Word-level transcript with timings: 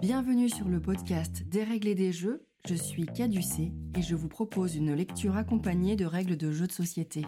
Bienvenue 0.00 0.48
sur 0.48 0.68
le 0.68 0.80
podcast 0.80 1.42
Dérégler 1.46 1.94
des 1.94 2.12
jeux. 2.12 2.46
Je 2.66 2.74
suis 2.74 3.04
Caducée 3.04 3.72
et 3.96 4.02
je 4.02 4.14
vous 4.14 4.28
propose 4.28 4.74
une 4.74 4.94
lecture 4.94 5.36
accompagnée 5.36 5.96
de 5.96 6.06
règles 6.06 6.36
de 6.36 6.50
jeux 6.50 6.66
de 6.66 6.72
société. 6.72 7.22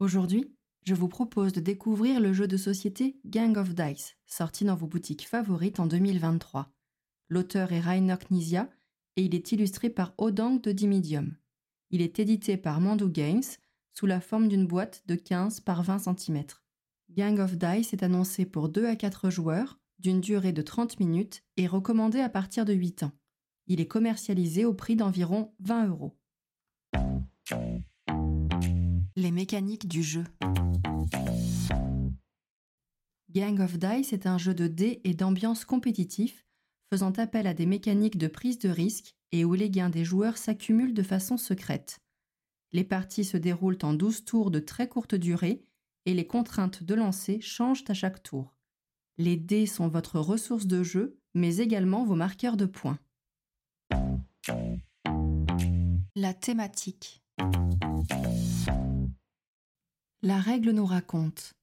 Aujourd'hui, 0.00 0.52
je 0.82 0.94
vous 0.94 1.08
propose 1.08 1.52
de 1.52 1.60
découvrir 1.60 2.20
le 2.20 2.32
jeu 2.32 2.48
de 2.48 2.56
société 2.56 3.20
Gang 3.24 3.56
of 3.56 3.74
Dice, 3.74 4.16
sorti 4.26 4.64
dans 4.64 4.74
vos 4.74 4.88
boutiques 4.88 5.28
favorites 5.28 5.78
en 5.78 5.86
2023. 5.86 6.72
L'auteur 7.28 7.72
est 7.72 7.80
Rainer 7.80 8.16
Knizia 8.28 8.68
et 9.16 9.22
il 9.22 9.34
est 9.34 9.52
illustré 9.52 9.90
par 9.90 10.12
Odang 10.18 10.60
de 10.60 10.72
Dimidium. 10.72 11.36
Il 11.90 12.02
est 12.02 12.18
édité 12.18 12.56
par 12.56 12.80
Mandu 12.80 13.08
Games 13.08 13.42
sous 13.92 14.06
la 14.06 14.20
forme 14.20 14.48
d'une 14.48 14.66
boîte 14.66 15.04
de 15.06 15.14
15 15.14 15.60
par 15.60 15.82
20 15.84 15.98
cm. 16.16 16.44
Gang 17.10 17.38
of 17.38 17.56
Dice 17.56 17.92
est 17.92 18.02
annoncé 18.02 18.44
pour 18.44 18.68
2 18.68 18.86
à 18.86 18.96
4 18.96 19.30
joueurs, 19.30 19.78
d'une 20.04 20.20
durée 20.20 20.52
de 20.52 20.60
30 20.60 21.00
minutes 21.00 21.42
et 21.56 21.66
recommandé 21.66 22.20
à 22.20 22.28
partir 22.28 22.66
de 22.66 22.74
8 22.74 23.04
ans. 23.04 23.12
Il 23.68 23.80
est 23.80 23.86
commercialisé 23.86 24.66
au 24.66 24.74
prix 24.74 24.96
d'environ 24.96 25.54
20 25.60 25.88
euros. 25.88 26.14
Les 29.16 29.30
mécaniques 29.30 29.88
du 29.88 30.02
jeu. 30.02 30.24
Gang 33.30 33.58
of 33.60 33.78
Dice 33.78 34.12
est 34.12 34.26
un 34.26 34.36
jeu 34.36 34.52
de 34.52 34.66
dés 34.66 35.00
et 35.04 35.14
d'ambiance 35.14 35.64
compétitif 35.64 36.44
faisant 36.92 37.12
appel 37.12 37.46
à 37.46 37.54
des 37.54 37.64
mécaniques 37.64 38.18
de 38.18 38.28
prise 38.28 38.58
de 38.58 38.68
risque 38.68 39.14
et 39.32 39.46
où 39.46 39.54
les 39.54 39.70
gains 39.70 39.88
des 39.88 40.04
joueurs 40.04 40.36
s'accumulent 40.36 40.92
de 40.92 41.02
façon 41.02 41.38
secrète. 41.38 41.98
Les 42.72 42.84
parties 42.84 43.24
se 43.24 43.38
déroulent 43.38 43.78
en 43.82 43.94
12 43.94 44.26
tours 44.26 44.50
de 44.50 44.58
très 44.58 44.86
courte 44.86 45.14
durée 45.14 45.64
et 46.04 46.12
les 46.12 46.26
contraintes 46.26 46.82
de 46.82 46.94
lancer 46.94 47.40
changent 47.40 47.84
à 47.88 47.94
chaque 47.94 48.22
tour. 48.22 48.53
Les 49.16 49.36
dés 49.36 49.66
sont 49.66 49.86
votre 49.86 50.18
ressource 50.18 50.66
de 50.66 50.82
jeu, 50.82 51.20
mais 51.34 51.58
également 51.58 52.04
vos 52.04 52.16
marqueurs 52.16 52.56
de 52.56 52.66
points. 52.66 52.98
La 56.16 56.34
thématique. 56.34 57.22
La 60.22 60.40
règle 60.40 60.70
nous 60.70 60.86
raconte. 60.86 61.54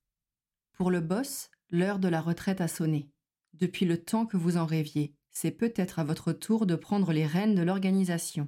Pour 0.74 0.92
le 0.92 1.02
boss, 1.02 1.50
l'heure 1.70 2.00
de 2.00 2.08
la 2.08 2.22
retraite 2.22 2.62
a 2.62 2.68
sonné. 2.68 3.10
Depuis 3.54 3.86
le 3.86 4.02
temps 4.02 4.26
que 4.26 4.38
vous 4.38 4.56
en 4.56 4.66
rêviez, 4.66 5.14
c'est 5.30 5.52
peut-être 5.52 6.00
à 6.00 6.04
votre 6.04 6.32
tour 6.32 6.66
de 6.66 6.76
prendre 6.76 7.12
les 7.12 7.26
rênes 7.26 7.56
de 7.56 7.64
l'organisation. 7.64 8.48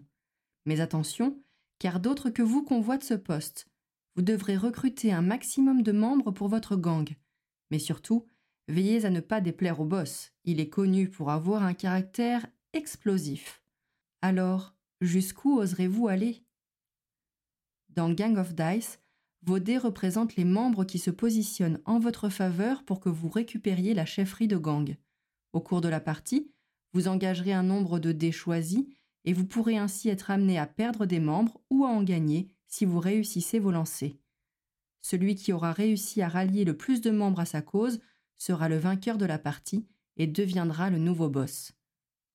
Mais 0.65 0.79
attention, 0.79 1.41
car 1.79 1.99
d'autres 1.99 2.29
que 2.29 2.41
vous 2.41 2.63
convoitent 2.63 3.03
ce 3.03 3.15
poste. 3.15 3.67
Vous 4.15 4.21
devrez 4.21 4.55
recruter 4.55 5.11
un 5.11 5.21
maximum 5.21 5.81
de 5.81 5.91
membres 5.91 6.31
pour 6.31 6.47
votre 6.47 6.75
gang. 6.75 7.09
Mais 7.71 7.79
surtout, 7.79 8.25
veillez 8.67 9.05
à 9.05 9.09
ne 9.09 9.19
pas 9.19 9.41
déplaire 9.41 9.79
au 9.79 9.85
boss. 9.85 10.31
Il 10.43 10.59
est 10.59 10.69
connu 10.69 11.09
pour 11.09 11.31
avoir 11.31 11.63
un 11.63 11.73
caractère 11.73 12.45
explosif. 12.73 13.63
Alors, 14.21 14.75
jusqu'où 15.01 15.59
oserez-vous 15.59 16.07
aller? 16.07 16.43
Dans 17.89 18.11
Gang 18.11 18.37
of 18.37 18.55
Dice, 18.55 18.99
vos 19.45 19.59
dés 19.59 19.77
représentent 19.77 20.35
les 20.35 20.45
membres 20.45 20.85
qui 20.85 20.99
se 20.99 21.11
positionnent 21.11 21.81
en 21.85 21.99
votre 21.99 22.29
faveur 22.29 22.83
pour 22.83 22.99
que 22.99 23.09
vous 23.09 23.29
récupériez 23.29 23.93
la 23.93 24.05
chefferie 24.05 24.47
de 24.47 24.57
gang. 24.57 24.95
Au 25.51 25.59
cours 25.59 25.81
de 25.81 25.89
la 25.89 25.99
partie, 25.99 26.51
vous 26.93 27.07
engagerez 27.07 27.53
un 27.53 27.63
nombre 27.63 27.99
de 27.99 28.11
dés 28.11 28.31
choisis 28.31 28.85
et 29.25 29.33
vous 29.33 29.45
pourrez 29.45 29.77
ainsi 29.77 30.09
être 30.09 30.31
amené 30.31 30.57
à 30.57 30.65
perdre 30.65 31.05
des 31.05 31.19
membres 31.19 31.59
ou 31.69 31.85
à 31.85 31.89
en 31.89 32.03
gagner 32.03 32.47
si 32.67 32.85
vous 32.85 32.99
réussissez 32.99 33.59
vos 33.59 33.71
lancers. 33.71 34.13
Celui 35.01 35.35
qui 35.35 35.51
aura 35.51 35.73
réussi 35.73 36.21
à 36.21 36.29
rallier 36.29 36.63
le 36.63 36.77
plus 36.77 37.01
de 37.01 37.11
membres 37.11 37.41
à 37.41 37.45
sa 37.45 37.61
cause 37.61 37.99
sera 38.37 38.69
le 38.69 38.77
vainqueur 38.77 39.17
de 39.17 39.25
la 39.25 39.39
partie 39.39 39.87
et 40.17 40.27
deviendra 40.27 40.89
le 40.89 40.97
nouveau 40.97 41.29
boss. 41.29 41.73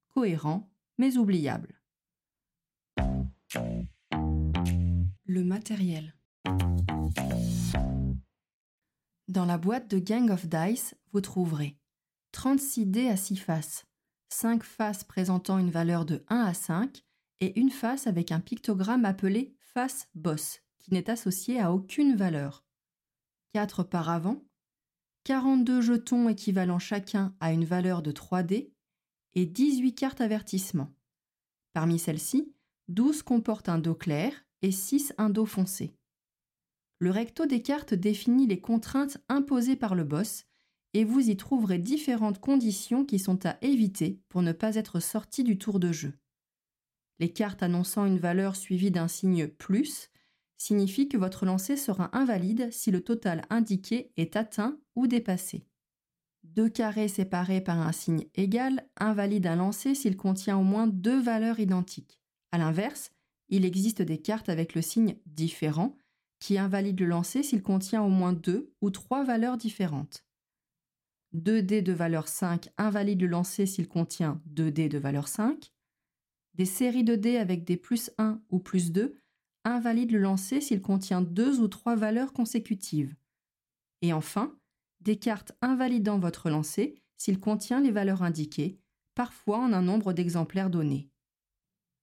Cohérent, 0.08 0.70
mais 0.98 1.16
oubliable. 1.16 1.80
Le 5.24 5.44
matériel. 5.44 6.14
Dans 9.28 9.44
la 9.44 9.58
boîte 9.58 9.90
de 9.90 9.98
Gang 9.98 10.30
of 10.30 10.46
Dice, 10.46 10.94
vous 11.12 11.20
trouverez 11.20 11.78
36 12.32 12.86
dés 12.86 13.08
à 13.08 13.16
6 13.16 13.36
faces, 13.36 13.86
5 14.30 14.62
faces 14.62 15.04
présentant 15.04 15.58
une 15.58 15.70
valeur 15.70 16.04
de 16.04 16.24
1 16.28 16.36
à 16.40 16.54
5 16.54 17.04
et 17.40 17.58
une 17.60 17.70
face 17.70 18.06
avec 18.06 18.32
un 18.32 18.40
pictogramme 18.40 19.04
appelé 19.04 19.54
face 19.60 20.08
boss, 20.14 20.60
qui 20.78 20.92
n'est 20.92 21.10
associé 21.10 21.60
à 21.60 21.72
aucune 21.72 22.16
valeur. 22.16 22.64
4 23.52 23.82
paravents, 23.84 24.47
42 25.28 25.82
jetons 25.82 26.30
équivalents 26.30 26.78
chacun 26.78 27.34
à 27.38 27.52
une 27.52 27.66
valeur 27.66 28.00
de 28.00 28.12
3 28.12 28.42
dés 28.42 28.72
et 29.34 29.44
18 29.44 29.94
cartes 29.94 30.22
avertissement. 30.22 30.90
Parmi 31.74 31.98
celles-ci, 31.98 32.54
12 32.88 33.22
comportent 33.24 33.68
un 33.68 33.76
dos 33.76 33.94
clair 33.94 34.32
et 34.62 34.70
6 34.70 35.12
un 35.18 35.28
dos 35.28 35.44
foncé. 35.44 35.92
Le 36.98 37.10
recto 37.10 37.44
des 37.44 37.60
cartes 37.60 37.92
définit 37.92 38.46
les 38.46 38.58
contraintes 38.58 39.18
imposées 39.28 39.76
par 39.76 39.94
le 39.94 40.04
boss 40.04 40.46
et 40.94 41.04
vous 41.04 41.28
y 41.28 41.36
trouverez 41.36 41.78
différentes 41.78 42.40
conditions 42.40 43.04
qui 43.04 43.18
sont 43.18 43.44
à 43.44 43.58
éviter 43.60 44.22
pour 44.30 44.40
ne 44.40 44.52
pas 44.52 44.76
être 44.76 44.98
sorti 44.98 45.44
du 45.44 45.58
tour 45.58 45.78
de 45.78 45.92
jeu. 45.92 46.14
Les 47.18 47.30
cartes 47.30 47.62
annonçant 47.62 48.06
une 48.06 48.18
valeur 48.18 48.56
suivie 48.56 48.90
d'un 48.90 49.08
signe 49.08 49.46
plus 49.46 50.08
signifient 50.58 51.08
que 51.08 51.16
votre 51.16 51.46
lancer 51.46 51.76
sera 51.76 52.10
invalide 52.16 52.70
si 52.72 52.90
le 52.90 53.02
total 53.02 53.42
indiqué 53.48 54.12
est 54.16 54.36
atteint 54.36 54.78
ou 54.96 55.06
dépassé. 55.06 55.64
Deux 56.42 56.68
carrés 56.68 57.08
séparés 57.08 57.60
par 57.60 57.78
un 57.78 57.92
signe 57.92 58.26
égal 58.34 58.88
invalident 58.96 59.52
un 59.52 59.56
lancer 59.56 59.94
s'il 59.94 60.16
contient 60.16 60.58
au 60.58 60.62
moins 60.62 60.86
deux 60.86 61.20
valeurs 61.20 61.60
identiques. 61.60 62.20
A 62.52 62.58
l'inverse, 62.58 63.12
il 63.48 63.64
existe 63.64 64.02
des 64.02 64.18
cartes 64.18 64.48
avec 64.48 64.74
le 64.74 64.82
signe 64.82 65.16
différent 65.26 65.96
qui 66.40 66.58
invalide 66.58 67.00
le 67.00 67.06
lancer 67.06 67.42
s'il 67.42 67.62
contient 67.62 68.02
au 68.02 68.08
moins 68.08 68.32
deux 68.32 68.72
ou 68.80 68.90
trois 68.90 69.24
valeurs 69.24 69.56
différentes. 69.56 70.24
2 71.32 71.62
dés 71.62 71.82
de 71.82 71.92
valeur 71.92 72.26
5 72.26 72.70
invalide 72.78 73.20
le 73.20 73.26
lancer 73.26 73.66
s'il 73.66 73.88
contient 73.88 74.40
2 74.46 74.70
dés 74.70 74.88
de 74.88 74.98
valeur 74.98 75.28
5. 75.28 75.72
Des 76.54 76.64
séries 76.64 77.04
de 77.04 77.16
dés 77.16 77.36
avec 77.36 77.64
des 77.64 77.76
plus 77.76 78.10
1 78.18 78.40
ou 78.50 78.58
plus 78.58 78.92
2 78.92 79.20
invalident 79.68 80.12
le 80.12 80.20
lancer 80.20 80.60
s'il 80.60 80.82
contient 80.82 81.22
2 81.22 81.60
ou 81.60 81.68
3 81.68 81.96
valeurs 81.96 82.32
consécutives. 82.32 83.14
Et 84.02 84.12
enfin, 84.12 84.56
des 85.00 85.16
cartes 85.16 85.52
invalidant 85.62 86.18
votre 86.18 86.50
lancer 86.50 86.94
s'il 87.16 87.40
contient 87.40 87.80
les 87.80 87.90
valeurs 87.90 88.22
indiquées, 88.22 88.78
parfois 89.14 89.58
en 89.58 89.72
un 89.72 89.82
nombre 89.82 90.12
d'exemplaires 90.12 90.70
donné. 90.70 91.10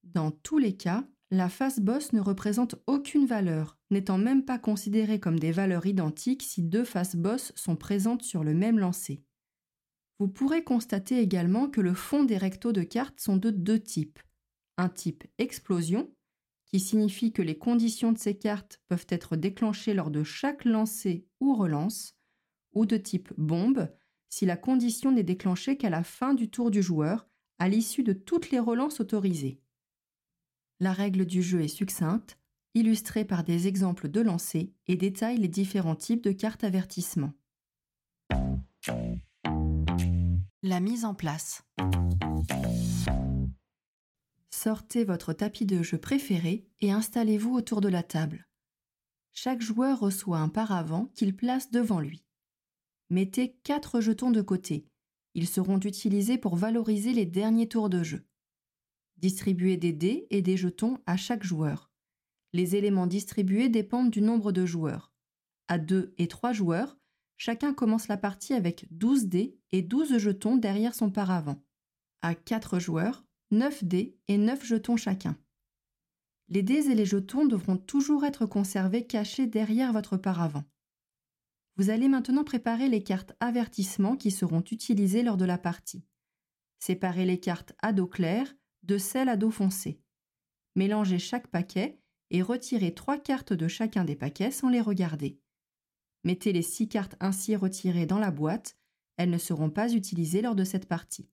Dans 0.04 0.32
tous 0.32 0.58
les 0.58 0.76
cas, 0.76 1.08
la 1.32 1.50
face 1.50 1.80
boss 1.80 2.14
ne 2.14 2.22
représente 2.22 2.76
aucune 2.86 3.26
valeur, 3.26 3.78
n'étant 3.90 4.18
même 4.18 4.46
pas 4.46 4.60
considérée 4.60 5.20
comme 5.20 5.40
des 5.40 5.52
valeurs 5.52 5.86
identiques 5.86 6.44
si 6.44 6.62
deux 6.62 6.84
faces 6.84 7.16
boss 7.16 7.52
sont 7.56 7.76
présentes 7.76 8.22
sur 8.22 8.44
le 8.44 8.54
même 8.54 8.80
lancer. 8.80 9.24
Vous 10.20 10.28
pourrez 10.28 10.64
constater 10.64 11.20
également 11.20 11.70
que 11.70 11.82
le 11.82 11.94
fond 11.94 12.24
des 12.24 12.38
rectos 12.38 12.72
de 12.72 12.84
cartes 12.84 13.20
sont 13.20 13.38
de 13.38 13.50
deux 13.50 13.80
types. 13.80 14.20
Un 14.78 14.88
type 14.88 15.24
explosion, 15.38 16.14
qui 16.66 16.80
signifie 16.80 17.32
que 17.32 17.42
les 17.42 17.58
conditions 17.58 18.12
de 18.12 18.18
ces 18.18 18.38
cartes 18.38 18.82
peuvent 18.88 19.08
être 19.10 19.36
déclenchées 19.36 19.94
lors 19.94 20.12
de 20.12 20.24
chaque 20.24 20.66
lancer 20.66 21.28
ou 21.40 21.56
relance, 21.56 22.16
ou 22.74 22.86
de 22.86 22.98
type 22.98 23.32
bombe, 23.38 23.90
si 24.30 24.46
la 24.46 24.58
condition 24.58 25.12
n'est 25.12 25.24
déclenchée 25.24 25.78
qu'à 25.78 25.90
la 25.90 26.04
fin 26.04 26.34
du 26.34 26.50
tour 26.50 26.72
du 26.72 26.82
joueur, 26.82 27.28
à 27.60 27.70
l'issue 27.70 28.04
de 28.04 28.14
toutes 28.14 28.52
les 28.52 28.60
relances 28.60 29.00
autorisées. 29.00 29.62
La 30.80 30.92
règle 30.92 31.26
du 31.26 31.42
jeu 31.42 31.62
est 31.62 31.70
succincte, 31.70 32.38
illustrée 32.74 33.24
par 33.24 33.44
des 33.44 33.68
exemples 33.68 34.10
de 34.10 34.20
lancers 34.20 34.68
et 34.88 34.98
détaille 34.98 35.38
les 35.38 35.48
différents 35.48 35.96
types 35.96 36.24
de 36.24 36.34
cartes 36.34 36.66
avertissement. 36.66 37.32
La 40.62 40.80
mise 40.82 41.06
en 41.06 41.14
place. 41.14 41.64
Sortez 44.66 45.04
votre 45.04 45.32
tapis 45.32 45.68
de 45.68 45.84
jeu 45.84 46.00
préféré 46.00 46.66
et 46.80 46.92
installez-vous 46.92 47.54
autour 47.54 47.82
de 47.82 47.88
la 47.88 48.02
table. 48.02 48.48
Chaque 49.32 49.62
joueur 49.62 50.00
reçoit 50.00 50.40
un 50.40 50.50
paravent 50.50 51.12
qu'il 51.14 51.36
place 51.36 51.70
devant 51.70 52.00
lui. 52.00 52.26
Mettez 53.12 53.60
quatre 53.64 54.02
jetons 54.02 54.32
de 54.32 54.42
côté. 54.42 54.88
Ils 55.36 55.48
seront 55.48 55.80
utilisés 55.82 56.40
pour 56.40 56.56
valoriser 56.56 57.14
les 57.14 57.28
derniers 57.28 57.68
tours 57.68 57.92
de 57.92 58.02
jeu. 58.02 58.26
Distribuez 59.18 59.78
des 59.78 59.94
dés 59.94 60.26
et 60.32 60.42
des 60.42 60.58
jetons 60.58 60.98
à 61.06 61.16
chaque 61.16 61.44
joueur. 61.44 61.92
Les 62.52 62.76
éléments 62.76 63.06
distribués 63.06 63.70
dépendent 63.70 64.10
du 64.10 64.24
nombre 64.24 64.52
de 64.52 64.66
joueurs. 64.66 65.14
À 65.68 65.78
2 65.78 66.16
et 66.18 66.28
3 66.28 66.54
joueurs, 66.54 66.98
chacun 67.38 67.76
commence 67.76 68.08
la 68.08 68.18
partie 68.18 68.56
avec 68.56 68.88
12 68.90 69.28
dés 69.28 69.60
et 69.72 69.84
12 69.84 70.18
jetons 70.18 70.56
derrière 70.56 70.96
son 70.96 71.12
paravent. 71.12 71.64
À 72.24 72.34
4 72.34 72.80
joueurs, 72.80 73.25
9 73.52 73.84
dés 73.84 74.18
et 74.28 74.38
9 74.38 74.66
jetons 74.66 74.98
chacun. 74.98 75.38
Les 76.50 76.64
dés 76.64 76.90
et 76.90 76.96
les 76.96 77.06
jetons 77.06 77.46
devront 77.46 77.78
toujours 77.78 78.26
être 78.26 78.46
conservés 78.46 79.06
cachés 79.06 79.48
derrière 79.48 79.94
votre 79.94 80.18
paravent. 80.18 80.64
Vous 81.78 81.90
allez 81.90 82.08
maintenant 82.08 82.44
préparer 82.44 82.90
les 82.90 83.04
cartes 83.04 83.34
avertissement 83.40 84.16
qui 84.16 84.32
seront 84.32 84.64
utilisées 84.72 85.24
lors 85.24 85.38
de 85.38 85.46
la 85.46 85.58
partie. 85.58 86.06
Séparez 86.80 87.26
les 87.26 87.40
cartes 87.40 87.74
à 87.82 87.94
dos 87.94 88.08
clair 88.08 88.56
de 88.84 88.98
celles 88.98 89.30
à 89.30 89.38
dos 89.38 89.52
foncé. 89.52 90.02
Mélangez 90.76 91.20
chaque 91.20 91.48
paquet 91.48 92.00
et 92.32 92.42
retirez 92.42 92.94
trois 92.94 93.18
cartes 93.18 93.54
de 93.54 93.68
chacun 93.68 94.06
des 94.06 94.16
paquets 94.16 94.52
sans 94.52 94.70
les 94.70 94.82
regarder. 94.82 95.40
Mettez 96.24 96.54
les 96.54 96.62
six 96.62 96.88
cartes 96.88 97.16
ainsi 97.20 97.56
retirées 97.56 98.08
dans 98.08 98.20
la 98.20 98.32
boîte, 98.32 98.78
elles 99.18 99.30
ne 99.30 99.38
seront 99.38 99.70
pas 99.70 99.94
utilisées 99.94 100.42
lors 100.42 100.56
de 100.56 100.64
cette 100.64 100.88
partie. 100.88 101.30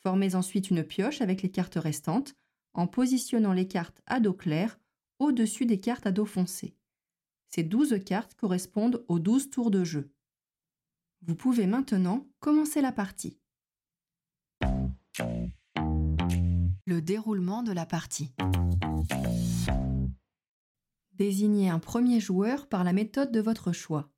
Formez 0.00 0.34
ensuite 0.34 0.70
une 0.70 0.84
pioche 0.84 1.20
avec 1.20 1.42
les 1.42 1.50
cartes 1.50 1.76
restantes 1.76 2.34
en 2.72 2.86
positionnant 2.86 3.52
les 3.52 3.66
cartes 3.66 4.02
à 4.06 4.20
dos 4.20 4.34
clair 4.34 4.78
au-dessus 5.18 5.66
des 5.66 5.80
cartes 5.80 6.06
à 6.06 6.12
dos 6.12 6.26
foncé. 6.26 6.76
Ces 7.48 7.64
12 7.64 8.04
cartes 8.04 8.34
correspondent 8.34 9.04
aux 9.08 9.18
12 9.18 9.50
tours 9.50 9.70
de 9.70 9.82
jeu. 9.82 10.12
Vous 11.22 11.34
pouvez 11.34 11.66
maintenant 11.66 12.28
commencer 12.40 12.80
la 12.80 12.92
partie. 12.92 13.38
Le 16.86 17.02
déroulement 17.02 17.62
de 17.62 17.72
la 17.72 17.86
partie. 17.86 18.32
Désignez 21.14 21.68
un 21.68 21.80
premier 21.80 22.20
joueur 22.20 22.68
par 22.68 22.84
la 22.84 22.92
méthode 22.92 23.32
de 23.32 23.40
votre 23.40 23.72
choix. 23.72 24.12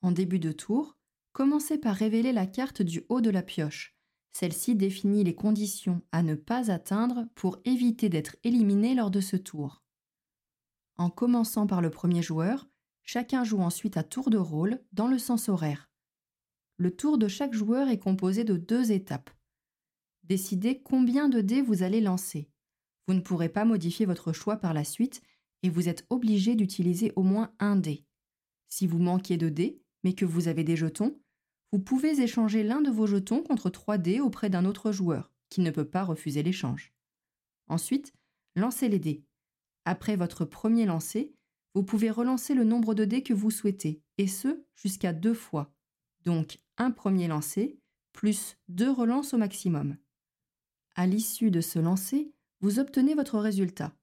En 0.00 0.12
début 0.12 0.38
de 0.38 0.52
tour, 0.52 0.96
commencez 1.32 1.76
par 1.76 1.96
révéler 1.96 2.32
la 2.32 2.46
carte 2.46 2.82
du 2.82 3.04
haut 3.08 3.20
de 3.20 3.30
la 3.30 3.42
pioche. 3.42 3.99
Celle-ci 4.32 4.76
définit 4.76 5.24
les 5.24 5.34
conditions 5.34 6.02
à 6.12 6.22
ne 6.22 6.34
pas 6.34 6.70
atteindre 6.70 7.26
pour 7.34 7.58
éviter 7.64 8.08
d'être 8.08 8.36
éliminé 8.44 8.94
lors 8.94 9.10
de 9.10 9.20
ce 9.20 9.36
tour. 9.36 9.82
En 10.96 11.10
commençant 11.10 11.66
par 11.66 11.80
le 11.80 11.90
premier 11.90 12.22
joueur, 12.22 12.68
chacun 13.02 13.42
joue 13.42 13.60
ensuite 13.60 13.96
à 13.96 14.02
tour 14.02 14.30
de 14.30 14.38
rôle 14.38 14.80
dans 14.92 15.08
le 15.08 15.18
sens 15.18 15.48
horaire. 15.48 15.90
Le 16.76 16.94
tour 16.94 17.18
de 17.18 17.28
chaque 17.28 17.54
joueur 17.54 17.88
est 17.88 17.98
composé 17.98 18.44
de 18.44 18.56
deux 18.56 18.92
étapes. 18.92 19.30
Décidez 20.24 20.80
combien 20.80 21.28
de 21.28 21.40
dés 21.40 21.62
vous 21.62 21.82
allez 21.82 22.00
lancer. 22.00 22.48
Vous 23.06 23.14
ne 23.14 23.20
pourrez 23.20 23.48
pas 23.48 23.64
modifier 23.64 24.06
votre 24.06 24.32
choix 24.32 24.56
par 24.56 24.74
la 24.74 24.84
suite 24.84 25.22
et 25.62 25.70
vous 25.70 25.88
êtes 25.88 26.06
obligé 26.08 26.54
d'utiliser 26.54 27.12
au 27.16 27.22
moins 27.22 27.52
un 27.58 27.76
dé. 27.76 28.04
Si 28.68 28.86
vous 28.86 28.98
manquez 28.98 29.36
de 29.36 29.48
dés, 29.48 29.82
mais 30.04 30.12
que 30.12 30.24
vous 30.24 30.48
avez 30.48 30.64
des 30.64 30.76
jetons, 30.76 31.18
vous 31.72 31.78
pouvez 31.78 32.20
échanger 32.20 32.62
l'un 32.62 32.80
de 32.80 32.90
vos 32.90 33.06
jetons 33.06 33.42
contre 33.42 33.70
3 33.70 33.98
dés 33.98 34.20
auprès 34.20 34.50
d'un 34.50 34.64
autre 34.64 34.92
joueur, 34.92 35.32
qui 35.48 35.60
ne 35.60 35.70
peut 35.70 35.84
pas 35.84 36.02
refuser 36.02 36.42
l'échange. 36.42 36.92
Ensuite, 37.68 38.12
lancez 38.56 38.88
les 38.88 38.98
dés. 38.98 39.24
Après 39.84 40.16
votre 40.16 40.44
premier 40.44 40.86
lancer, 40.86 41.32
vous 41.74 41.84
pouvez 41.84 42.10
relancer 42.10 42.54
le 42.54 42.64
nombre 42.64 42.94
de 42.94 43.04
dés 43.04 43.22
que 43.22 43.34
vous 43.34 43.50
souhaitez, 43.50 44.02
et 44.18 44.26
ce, 44.26 44.64
jusqu'à 44.74 45.12
deux 45.12 45.34
fois. 45.34 45.72
Donc, 46.24 46.58
un 46.76 46.90
premier 46.90 47.28
lancer, 47.28 47.78
plus 48.12 48.56
deux 48.68 48.90
relances 48.90 49.34
au 49.34 49.38
maximum. 49.38 49.96
À 50.96 51.06
l'issue 51.06 51.50
de 51.50 51.60
ce 51.60 51.78
lancer, 51.78 52.32
vous 52.60 52.78
obtenez 52.78 53.14
votre 53.14 53.38
résultat. 53.38 53.94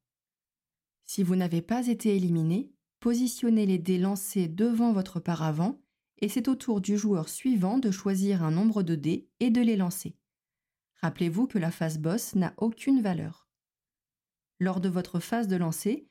Si 1.05 1.23
vous 1.23 1.35
n'avez 1.35 1.61
pas 1.61 1.87
été 1.87 2.15
éliminé, 2.15 2.71
positionnez 2.99 3.65
les 3.65 3.77
dés 3.77 3.97
lancés 3.97 4.47
devant 4.47 4.93
votre 4.93 5.19
paravent 5.19 5.77
et 6.19 6.29
c'est 6.29 6.47
au 6.47 6.55
tour 6.55 6.81
du 6.81 6.97
joueur 6.97 7.29
suivant 7.29 7.77
de 7.77 7.91
choisir 7.91 8.43
un 8.43 8.51
nombre 8.51 8.83
de 8.83 8.95
dés 8.95 9.27
et 9.39 9.49
de 9.49 9.61
les 9.61 9.75
lancer. 9.75 10.15
Rappelez-vous 11.01 11.47
que 11.47 11.59
la 11.59 11.71
phase 11.71 11.99
boss 11.99 12.35
n'a 12.35 12.53
aucune 12.57 13.01
valeur. 13.01 13.47
Lors 14.59 14.81
de 14.81 14.89
votre 14.89 15.19
phase 15.19 15.47
de 15.47 15.55
lancer, 15.55 16.07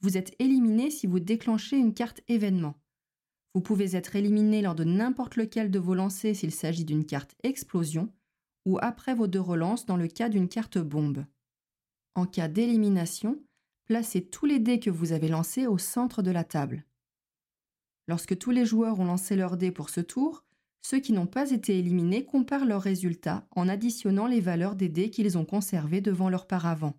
vous 0.00 0.16
êtes 0.16 0.34
éliminé 0.38 0.90
si 0.90 1.06
vous 1.06 1.18
déclenchez 1.18 1.76
une 1.76 1.94
carte 1.94 2.20
événement. 2.28 2.80
Vous 3.54 3.60
pouvez 3.60 3.96
être 3.96 4.14
éliminé 4.14 4.62
lors 4.62 4.76
de 4.76 4.84
n'importe 4.84 5.36
lequel 5.36 5.70
de 5.70 5.78
vos 5.80 5.94
lancers 5.94 6.36
s'il 6.36 6.52
s'agit 6.52 6.84
d'une 6.84 7.04
carte 7.04 7.34
explosion 7.42 8.12
ou 8.64 8.78
après 8.80 9.14
vos 9.14 9.26
deux 9.26 9.40
relances 9.40 9.86
dans 9.86 9.96
le 9.96 10.06
cas 10.06 10.28
d'une 10.28 10.48
carte 10.48 10.78
bombe. 10.78 11.24
En 12.14 12.26
cas 12.26 12.48
d'élimination, 12.48 13.42
placez 13.86 14.24
tous 14.24 14.46
les 14.46 14.60
dés 14.60 14.78
que 14.78 14.90
vous 14.90 15.12
avez 15.12 15.28
lancés 15.28 15.66
au 15.66 15.78
centre 15.78 16.22
de 16.22 16.30
la 16.30 16.44
table. 16.44 16.84
Lorsque 18.08 18.38
tous 18.38 18.50
les 18.50 18.64
joueurs 18.64 18.98
ont 18.98 19.04
lancé 19.04 19.36
leurs 19.36 19.58
dés 19.58 19.70
pour 19.70 19.90
ce 19.90 20.00
tour, 20.00 20.44
ceux 20.80 20.98
qui 20.98 21.12
n'ont 21.12 21.26
pas 21.26 21.50
été 21.50 21.78
éliminés 21.78 22.24
comparent 22.24 22.64
leurs 22.64 22.82
résultats 22.82 23.46
en 23.50 23.68
additionnant 23.68 24.26
les 24.26 24.40
valeurs 24.40 24.74
des 24.74 24.88
dés 24.88 25.10
qu'ils 25.10 25.36
ont 25.36 25.44
conservés 25.44 26.00
devant 26.00 26.30
leur 26.30 26.46
paravent. 26.46 26.94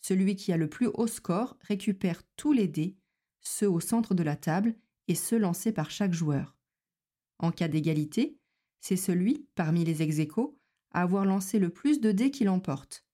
Celui 0.00 0.34
qui 0.34 0.52
a 0.52 0.56
le 0.56 0.68
plus 0.68 0.88
haut 0.94 1.06
score 1.06 1.58
récupère 1.60 2.22
tous 2.36 2.52
les 2.52 2.66
dés, 2.66 2.96
ceux 3.40 3.68
au 3.68 3.78
centre 3.78 4.14
de 4.14 4.22
la 4.22 4.36
table 4.36 4.74
et 5.06 5.14
ceux 5.14 5.38
lancés 5.38 5.72
par 5.72 5.90
chaque 5.90 6.14
joueur. 6.14 6.56
En 7.38 7.50
cas 7.52 7.68
d'égalité, 7.68 8.38
c'est 8.80 8.96
celui, 8.96 9.46
parmi 9.54 9.84
les 9.84 10.00
ex 10.02 10.18
à 10.92 11.02
avoir 11.02 11.26
lancé 11.26 11.58
le 11.58 11.68
plus 11.68 12.00
de 12.00 12.10
dés 12.10 12.30
qui 12.30 12.44
l'emporte. 12.44 13.04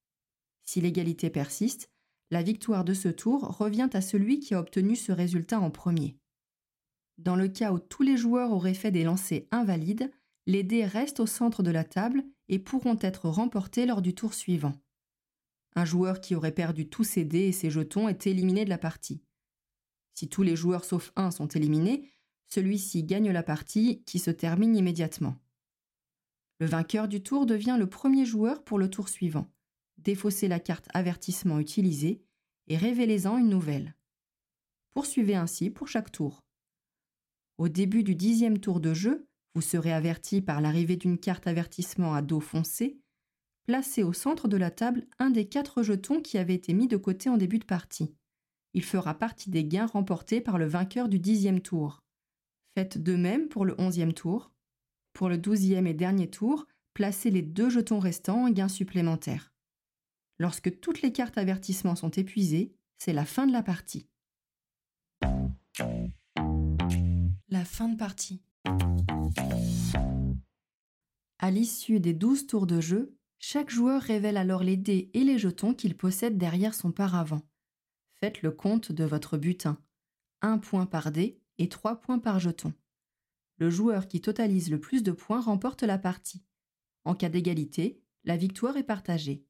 Si 0.65 0.81
l'égalité 0.81 1.31
persiste, 1.31 1.91
la 2.31 2.43
victoire 2.43 2.85
de 2.85 2.95
ce 2.95 3.09
tour 3.09 3.57
revient 3.59 3.89
à 3.93 4.01
celui 4.01 4.39
qui 4.39 4.55
a 4.55 4.61
obtenu 4.61 4.97
ce 4.97 5.13
résultat 5.13 5.61
en 5.61 5.71
premier. 5.71 6.17
Dans 7.19 7.37
le 7.37 7.49
cas 7.49 7.73
où 7.73 7.79
tous 7.79 8.03
les 8.03 8.17
joueurs 8.17 8.53
auraient 8.53 8.75
fait 8.75 8.91
des 8.91 9.05
lancers 9.05 9.43
invalides, 9.51 10.11
les 10.47 10.63
dés 10.63 10.85
restent 10.85 11.21
au 11.21 11.27
centre 11.27 11.63
de 11.63 11.71
la 11.71 11.85
table 11.85 12.25
et 12.49 12.59
pourront 12.59 12.97
être 13.01 13.29
remportés 13.29 13.87
lors 13.87 14.01
du 14.01 14.15
tour 14.15 14.35
suivant. 14.35 14.73
Un 15.75 15.85
joueur 15.85 16.21
qui 16.21 16.35
aurait 16.35 16.53
perdu 16.53 16.89
tous 16.89 17.05
ses 17.05 17.25
dés 17.25 17.49
et 17.49 17.53
ses 17.53 17.71
jetons 17.71 18.09
est 18.09 18.27
éliminé 18.27 18.65
de 18.65 18.71
la 18.71 18.79
partie. 18.79 19.23
Si 20.15 20.29
tous 20.29 20.43
les 20.43 20.57
joueurs 20.57 20.85
sauf 20.85 21.13
un 21.17 21.31
sont 21.31 21.49
éliminés, 21.49 22.09
celui-ci 22.47 23.05
gagne 23.05 23.31
la 23.31 23.43
partie 23.43 24.03
qui 24.05 24.19
se 24.19 24.31
termine 24.31 24.75
immédiatement. 24.75 25.37
Le 26.61 26.67
vainqueur 26.67 27.07
du 27.07 27.23
tour 27.23 27.47
devient 27.47 27.77
le 27.79 27.89
premier 27.89 28.25
joueur 28.25 28.65
pour 28.65 28.79
le 28.79 28.89
tour 28.89 29.09
suivant 29.09 29.49
défaussez 29.99 30.49
la 30.49 30.61
carte 30.61 30.89
avertissement 30.95 31.59
utilisée 31.59 32.23
et 32.69 32.77
révélez-en 32.77 33.37
une 33.37 33.49
nouvelle. 33.49 33.95
Poursuivez 34.95 35.35
ainsi 35.35 35.71
pour 35.71 35.89
chaque 35.89 36.13
tour. 36.13 36.43
Au 37.59 37.69
début 37.69 38.05
du 38.05 38.15
dixième 38.15 38.61
tour 38.61 38.79
de 38.79 38.95
jeu, 38.95 39.27
vous 39.55 39.63
serez 39.63 39.93
averti 39.93 40.41
par 40.41 40.61
l'arrivée 40.61 40.97
d'une 40.97 41.19
carte 41.19 41.49
avertissement 41.49 42.15
à 42.15 42.23
dos 42.23 42.39
foncé. 42.39 43.01
Placez 43.67 44.05
au 44.05 44.13
centre 44.13 44.47
de 44.47 44.57
la 44.57 44.71
table 44.71 45.09
un 45.19 45.31
des 45.31 45.49
quatre 45.49 45.83
jetons 45.83 46.23
qui 46.23 46.39
avaient 46.39 46.55
été 46.55 46.73
mis 46.73 46.87
de 46.87 46.97
côté 46.97 47.29
en 47.29 47.37
début 47.37 47.59
de 47.59 47.65
partie. 47.65 48.15
Il 48.75 48.85
fera 48.85 49.19
partie 49.19 49.51
des 49.51 49.65
gains 49.65 49.87
remportés 49.87 50.41
par 50.41 50.57
le 50.57 50.67
vainqueur 50.67 51.09
du 51.09 51.19
dixième 51.19 51.61
tour. 51.61 52.05
Faites 52.77 53.03
de 53.03 53.17
même 53.17 53.49
pour 53.49 53.65
le 53.65 53.75
onzième 53.79 54.13
tour. 54.13 54.53
Pour 55.13 55.29
le 55.29 55.37
douzième 55.37 55.89
et 55.89 55.95
dernier 55.95 56.31
tour, 56.31 56.65
placez 56.95 57.31
les 57.31 57.43
deux 57.43 57.71
jetons 57.71 57.99
restants 57.99 58.45
en 58.45 58.51
gains 58.51 58.69
supplémentaires. 58.69 59.53
Lorsque 60.39 60.79
toutes 60.79 61.03
les 61.03 61.13
cartes 61.13 61.39
avertissement 61.39 61.97
sont 61.97 62.11
épuisées, 62.11 62.73
c'est 62.99 63.13
la 63.13 63.25
fin 63.25 63.49
de 63.49 63.53
la 63.53 63.65
partie. 63.65 64.07
La 67.51 67.65
fin 67.65 67.89
de 67.89 67.97
partie. 67.97 68.43
À 71.39 71.51
l'issue 71.51 71.99
des 71.99 72.13
12 72.13 72.47
tours 72.47 72.67
de 72.67 72.79
jeu, 72.79 73.17
chaque 73.39 73.71
joueur 73.71 74.03
révèle 74.03 74.37
alors 74.37 74.63
les 74.63 74.77
dés 74.77 75.11
et 75.15 75.25
les 75.25 75.39
jetons 75.39 75.73
qu'il 75.73 75.97
possède 75.97 76.37
derrière 76.37 76.75
son 76.75 76.93
paravent. 76.93 77.41
Faites 78.17 78.43
le 78.43 78.51
compte 78.51 78.93
de 78.93 79.05
votre 79.05 79.39
butin. 79.39 79.79
Un 80.43 80.59
point 80.59 80.85
par 80.85 81.11
dé 81.11 81.41
et 81.57 81.71
trois 81.71 82.03
points 82.03 82.19
par 82.19 82.39
jeton. 82.39 82.75
Le 83.57 83.71
joueur 83.71 84.09
qui 84.09 84.21
totalise 84.21 84.71
le 84.71 84.79
plus 84.79 85.03
de 85.03 85.13
points 85.13 85.41
remporte 85.41 85.83
la 85.85 85.97
partie. 85.97 86.45
En 87.05 87.15
cas 87.15 87.31
d'égalité, 87.31 88.03
la 88.25 88.37
victoire 88.37 88.77
est 88.77 88.83
partagée. 88.83 89.47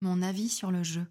Mon 0.00 0.22
avis 0.22 0.48
sur 0.48 0.70
le 0.70 0.84
jeu. 0.84 1.04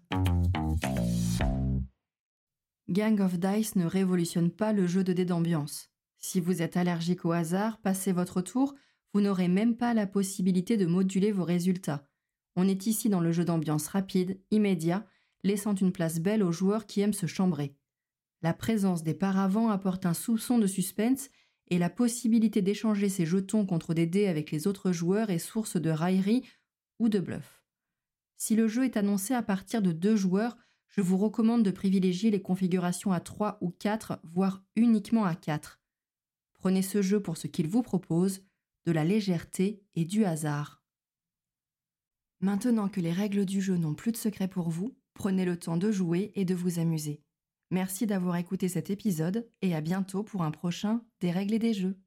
Gang 2.90 3.18
of 3.20 3.38
Dice 3.38 3.76
ne 3.76 3.86
révolutionne 3.86 4.50
pas 4.50 4.74
le 4.74 4.86
jeu 4.86 5.02
de 5.02 5.14
dés 5.14 5.24
d'ambiance. 5.24 5.88
Si 6.18 6.38
vous 6.38 6.60
êtes 6.60 6.76
allergique 6.76 7.24
au 7.24 7.32
hasard, 7.32 7.78
passez 7.78 8.12
votre 8.12 8.42
tour, 8.42 8.74
vous 9.14 9.22
n'aurez 9.22 9.48
même 9.48 9.76
pas 9.76 9.94
la 9.94 10.06
possibilité 10.06 10.76
de 10.76 10.84
moduler 10.84 11.32
vos 11.32 11.44
résultats. 11.44 12.06
On 12.56 12.68
est 12.68 12.86
ici 12.86 13.08
dans 13.08 13.20
le 13.20 13.32
jeu 13.32 13.44
d'ambiance 13.44 13.88
rapide, 13.88 14.38
immédiat, 14.50 15.06
laissant 15.44 15.74
une 15.74 15.92
place 15.92 16.20
belle 16.20 16.42
aux 16.42 16.52
joueurs 16.52 16.86
qui 16.86 17.00
aiment 17.00 17.14
se 17.14 17.26
chambrer. 17.26 17.74
La 18.42 18.52
présence 18.52 19.02
des 19.02 19.14
paravents 19.14 19.70
apporte 19.70 20.04
un 20.04 20.14
soupçon 20.14 20.58
de 20.58 20.66
suspense 20.66 21.30
et 21.68 21.78
la 21.78 21.88
possibilité 21.88 22.60
d'échanger 22.60 23.08
ses 23.08 23.24
jetons 23.24 23.64
contre 23.64 23.94
des 23.94 24.06
dés 24.06 24.26
avec 24.26 24.50
les 24.50 24.66
autres 24.66 24.92
joueurs 24.92 25.30
est 25.30 25.38
source 25.38 25.76
de 25.80 25.90
raillerie 25.90 26.42
ou 26.98 27.08
de 27.08 27.18
bluff. 27.18 27.64
Si 28.36 28.56
le 28.56 28.68
jeu 28.68 28.84
est 28.84 28.98
annoncé 28.98 29.32
à 29.32 29.42
partir 29.42 29.80
de 29.80 29.92
deux 29.92 30.16
joueurs, 30.16 30.56
je 30.94 31.00
vous 31.00 31.18
recommande 31.18 31.64
de 31.64 31.72
privilégier 31.72 32.30
les 32.30 32.40
configurations 32.40 33.10
à 33.10 33.18
3 33.18 33.58
ou 33.60 33.70
4, 33.70 34.20
voire 34.22 34.62
uniquement 34.76 35.24
à 35.24 35.34
4. 35.34 35.80
Prenez 36.52 36.82
ce 36.82 37.02
jeu 37.02 37.20
pour 37.20 37.36
ce 37.36 37.48
qu'il 37.48 37.66
vous 37.66 37.82
propose, 37.82 38.44
de 38.86 38.92
la 38.92 39.02
légèreté 39.02 39.82
et 39.96 40.04
du 40.04 40.24
hasard. 40.24 40.84
Maintenant 42.40 42.88
que 42.88 43.00
les 43.00 43.10
règles 43.10 43.44
du 43.44 43.60
jeu 43.60 43.76
n'ont 43.76 43.94
plus 43.94 44.12
de 44.12 44.16
secret 44.16 44.46
pour 44.46 44.70
vous, 44.70 44.96
prenez 45.14 45.44
le 45.44 45.58
temps 45.58 45.76
de 45.76 45.90
jouer 45.90 46.30
et 46.36 46.44
de 46.44 46.54
vous 46.54 46.78
amuser. 46.78 47.24
Merci 47.72 48.06
d'avoir 48.06 48.36
écouté 48.36 48.68
cet 48.68 48.88
épisode 48.88 49.50
et 49.62 49.74
à 49.74 49.80
bientôt 49.80 50.22
pour 50.22 50.42
un 50.42 50.52
prochain 50.52 51.02
Des 51.20 51.32
règles 51.32 51.54
et 51.54 51.58
des 51.58 51.74
jeux. 51.74 51.98